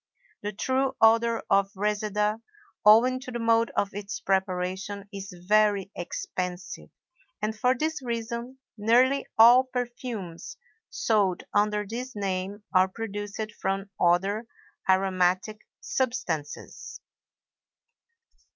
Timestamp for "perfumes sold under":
9.65-11.85